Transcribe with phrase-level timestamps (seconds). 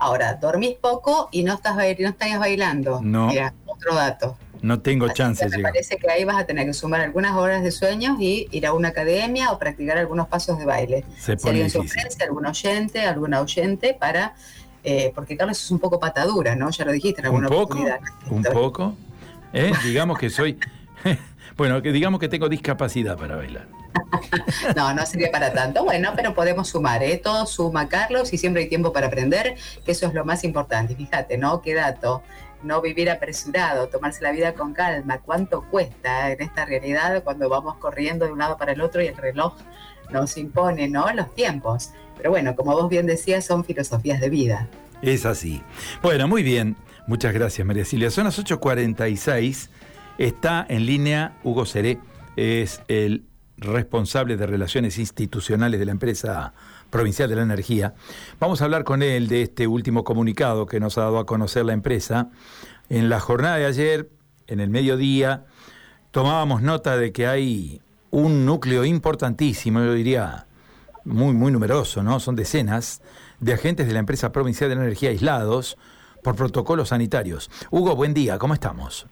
[0.00, 3.00] Ahora, dormís poco y no estás no estarías bailando.
[3.00, 3.28] No.
[3.28, 4.36] Mira, otro dato.
[4.62, 7.62] No tengo Así chance, me parece que ahí vas a tener que sumar algunas horas
[7.62, 11.04] de sueños y ir a una academia o practicar algunos pasos de baile.
[11.20, 11.82] Se si pone difícil.
[11.82, 14.34] ofrece, algún oyente, alguna oyente para...
[14.82, 16.70] eh, porque Carlos es un poco patadura, ¿no?
[16.70, 18.00] Ya lo dijiste en Un alguna poco, oportunidad.
[18.30, 18.96] un poco.
[19.52, 19.70] ¿Eh?
[19.84, 20.58] Digamos que soy.
[21.56, 23.68] bueno, que digamos que tengo discapacidad para bailar.
[24.76, 25.84] No, no sería para tanto.
[25.84, 27.18] Bueno, pero podemos sumar, ¿eh?
[27.22, 30.94] Todo suma, Carlos, y siempre hay tiempo para aprender, que eso es lo más importante.
[30.94, 31.60] Fíjate, ¿no?
[31.60, 32.22] Qué dato.
[32.62, 35.18] No vivir apresurado, tomarse la vida con calma.
[35.18, 39.06] ¿Cuánto cuesta en esta realidad cuando vamos corriendo de un lado para el otro y
[39.06, 39.54] el reloj
[40.10, 41.12] nos impone, ¿no?
[41.12, 41.90] Los tiempos.
[42.16, 44.68] Pero bueno, como vos bien decías, son filosofías de vida.
[45.02, 45.62] Es así.
[46.02, 46.76] Bueno, muy bien.
[47.06, 48.10] Muchas gracias, María Silvia.
[48.10, 49.68] Son las 8.46.
[50.16, 51.98] Está en línea Hugo Seré.
[52.36, 53.24] Es el
[53.56, 56.54] responsable de relaciones institucionales de la empresa
[56.90, 57.94] provincial de la energía.
[58.40, 61.64] Vamos a hablar con él de este último comunicado que nos ha dado a conocer
[61.64, 62.30] la empresa.
[62.88, 64.10] En la jornada de ayer,
[64.46, 65.44] en el mediodía,
[66.10, 70.46] tomábamos nota de que hay un núcleo importantísimo, yo diría
[71.04, 72.20] muy, muy numeroso, ¿no?
[72.20, 73.02] Son decenas
[73.40, 75.76] de agentes de la empresa provincial de la energía aislados
[76.22, 77.50] por protocolos sanitarios.
[77.70, 79.06] Hugo, buen día, ¿cómo estamos?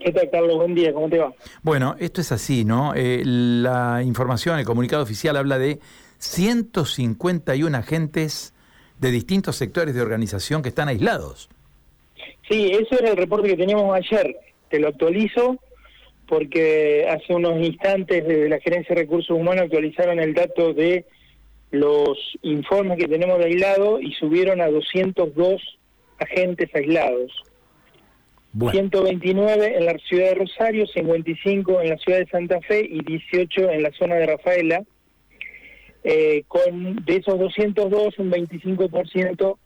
[0.00, 0.56] ¿Qué tal, Carlos?
[0.56, 1.32] Buen día, ¿cómo te va?
[1.62, 2.94] Bueno, esto es así, ¿no?
[2.94, 5.80] Eh, la información, el comunicado oficial habla de
[6.18, 8.54] 151 agentes
[8.98, 11.48] de distintos sectores de organización que están aislados.
[12.48, 14.36] Sí, eso era el reporte que teníamos ayer.
[14.70, 15.58] Te lo actualizo
[16.26, 21.06] porque hace unos instantes desde la Gerencia de Recursos Humanos actualizaron el dato de
[21.70, 25.78] los informes que tenemos de aislado y subieron a 202
[26.18, 27.32] agentes aislados.
[28.52, 33.02] Bueno, 129 en la ciudad de Rosario, 55 en la ciudad de Santa Fe y
[33.02, 34.82] 18 en la zona de Rafaela.
[36.04, 39.58] Eh, con de esos 202, un 25%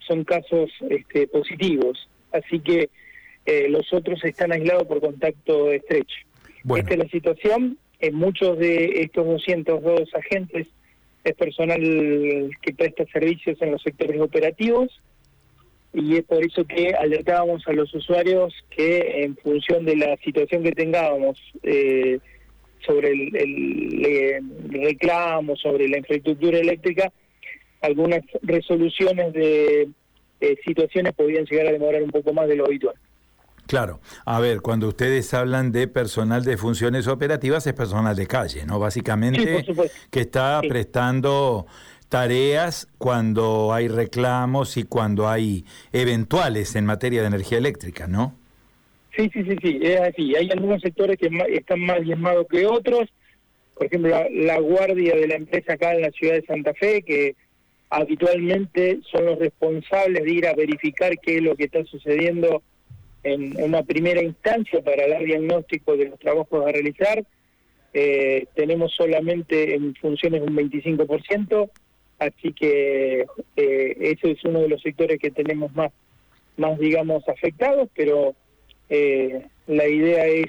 [0.00, 2.08] son casos este, positivos.
[2.32, 2.90] Así que
[3.46, 6.16] eh, los otros están aislados por contacto estrecho.
[6.64, 7.78] bueno, Esta es la situación.
[8.00, 10.68] En muchos de estos 202 agentes
[11.22, 15.00] es personal que presta servicios en los sectores operativos
[15.94, 20.62] y es por eso que alertábamos a los usuarios que en función de la situación
[20.64, 22.18] que tengamos eh,
[22.84, 27.12] sobre el, el, reclamo, sobre la infraestructura eléctrica,
[27.80, 29.88] algunas resoluciones de
[30.40, 32.94] eh, situaciones podrían llegar a demorar un poco más de lo habitual.
[33.66, 34.00] claro.
[34.26, 38.74] A ver, cuando ustedes hablan de personal de funciones operativas, es personal de calle, ¿no?
[38.74, 39.96] Sí, Básicamente, por supuesto.
[40.10, 40.68] que está Sí.
[40.68, 41.66] prestando
[42.14, 48.36] tareas cuando hay reclamos y cuando hay eventuales en materia de energía eléctrica, ¿no?
[49.16, 50.36] Sí, sí, sí, sí, es así.
[50.36, 53.12] Hay algunos sectores que están más diezmados que otros.
[53.74, 57.02] Por ejemplo, la, la guardia de la empresa acá en la ciudad de Santa Fe,
[57.02, 57.34] que
[57.90, 62.62] habitualmente son los responsables de ir a verificar qué es lo que está sucediendo
[63.24, 67.24] en, en una primera instancia para dar diagnóstico de los trabajos a realizar.
[67.92, 71.70] Eh, tenemos solamente en funciones un 25%,
[72.18, 73.26] así que
[73.56, 75.92] eh, ese es uno de los sectores que tenemos más,
[76.56, 78.34] más digamos, afectados, pero
[78.88, 80.46] eh, la idea es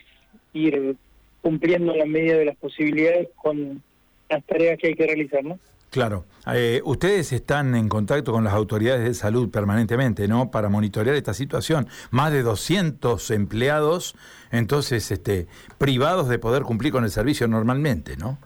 [0.53, 0.95] ir
[1.41, 3.81] cumpliendo en la medida de las posibilidades con
[4.29, 5.59] las tareas que hay que realizar, ¿no?
[5.95, 6.25] Claro.
[6.53, 10.51] Eh, ustedes están en contacto con las autoridades de salud permanentemente, ¿no?
[10.51, 11.87] Para monitorear esta situación.
[12.11, 14.15] Más de 200 empleados,
[14.51, 18.37] entonces, este, privados de poder cumplir con el servicio normalmente, ¿no?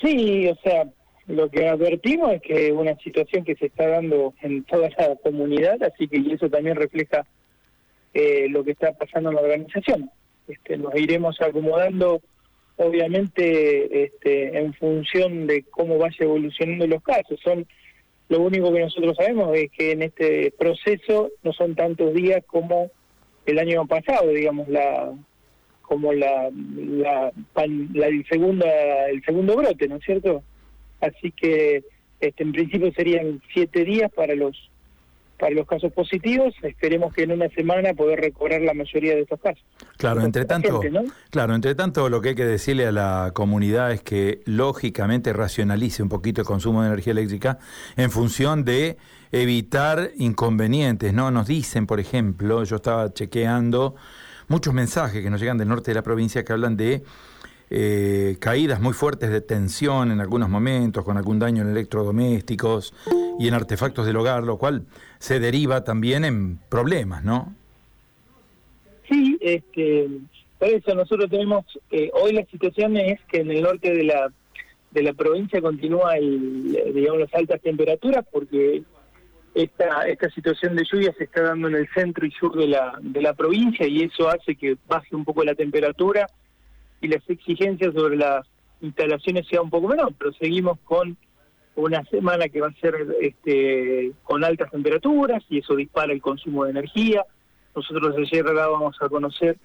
[0.00, 0.84] Sí, o sea,
[1.26, 5.16] lo que advertimos es que es una situación que se está dando en toda la
[5.16, 7.24] comunidad, así que y eso también refleja
[8.14, 10.10] eh, lo que está pasando en la organización.
[10.48, 12.20] Este, nos iremos acomodando,
[12.76, 17.38] obviamente, este, en función de cómo vaya evolucionando los casos.
[17.42, 17.66] Son
[18.28, 22.90] lo único que nosotros sabemos es que en este proceso no son tantos días como
[23.46, 25.12] el año pasado, digamos la
[25.82, 27.30] como la la,
[27.92, 28.66] la- segunda
[29.10, 30.42] el segundo brote, ¿no es cierto?
[31.02, 31.84] Así que
[32.20, 34.70] este, en principio serían siete días para los
[35.38, 36.54] para los casos positivos.
[36.62, 39.64] Esperemos que en una semana poder recobrar la mayoría de estos casos.
[39.96, 41.12] Claro, entre tanto, Gente, ¿no?
[41.30, 46.00] claro, entre tanto lo que hay que decirle a la comunidad es que lógicamente racionalice
[46.00, 47.58] un poquito el consumo de energía eléctrica
[47.96, 48.98] en función de
[49.32, 51.32] evitar inconvenientes, ¿no?
[51.32, 53.96] Nos dicen, por ejemplo, yo estaba chequeando
[54.46, 57.02] muchos mensajes que nos llegan del norte de la provincia que hablan de
[57.74, 62.92] eh, caídas muy fuertes de tensión en algunos momentos, con algún daño en electrodomésticos
[63.38, 64.84] y en artefactos del hogar, lo cual
[65.18, 67.54] se deriva también en problemas, ¿no?
[69.08, 70.06] Sí, este,
[70.58, 74.30] por eso nosotros tenemos, eh, hoy la situación es que en el norte de la
[74.90, 78.82] de la provincia continúa el, digamos las altas temperaturas porque
[79.54, 82.98] esta, esta situación de lluvia se está dando en el centro y sur de la,
[83.00, 86.26] de la provincia y eso hace que baje un poco la temperatura
[87.02, 88.46] y las exigencias sobre las
[88.80, 91.16] instalaciones sea un poco menor, pero seguimos con
[91.74, 96.64] una semana que va a ser este, con altas temperaturas y eso dispara el consumo
[96.64, 97.24] de energía.
[97.74, 99.58] Nosotros ayer vamos a conocer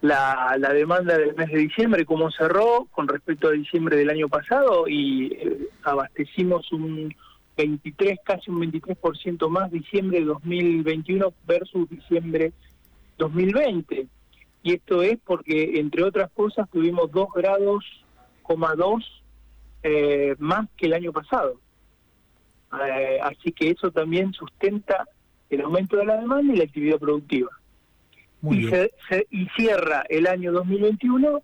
[0.00, 4.28] la, la demanda del mes de diciembre, cómo cerró con respecto a diciembre del año
[4.28, 7.14] pasado y eh, abastecimos un
[7.56, 12.52] 23, casi un 23% más diciembre de 2021 versus diciembre
[13.16, 14.06] 2020.
[14.68, 17.86] Y esto es porque, entre otras cosas, tuvimos 2 grados,
[18.46, 19.22] 2
[19.82, 21.58] eh, más que el año pasado.
[22.86, 25.06] Eh, así que eso también sustenta
[25.48, 27.48] el aumento de la demanda y la actividad productiva.
[28.42, 28.68] y,
[29.30, 31.40] y cierra el año 2021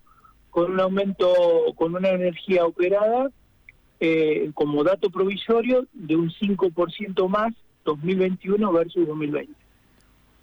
[0.51, 1.33] con un aumento,
[1.77, 3.31] con una energía operada
[4.01, 7.55] eh, como dato provisorio de un 5% más
[7.87, 9.64] 2021 versus 2020.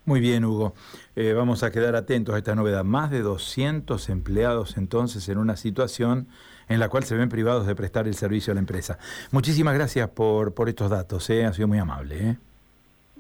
[0.06, 0.74] Muy bien, Hugo.
[1.16, 2.84] Eh, vamos a quedar atentos a esta novedad.
[2.84, 6.28] Más de 200 empleados entonces en una situación
[6.70, 8.98] en la cual se ven privados de prestar el servicio a la empresa.
[9.32, 11.46] Muchísimas gracias por, por estos datos, ¿eh?
[11.46, 12.30] ha sido muy amable.
[12.30, 12.38] ¿eh?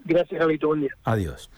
[0.06, 0.68] Gracias, Gabito.
[0.68, 0.92] Buen día.
[1.04, 1.52] Adiós.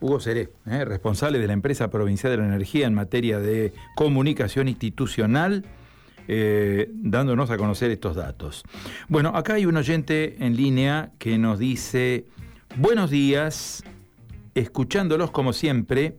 [0.00, 0.84] Hugo Seré, ¿eh?
[0.86, 5.64] responsable de la empresa provincial de la energía en materia de comunicación institucional.
[6.26, 8.62] dándonos a conocer estos datos.
[9.08, 12.24] Bueno, acá hay un oyente en línea que nos dice,
[12.76, 13.82] buenos días,
[14.54, 16.16] escuchándolos como siempre,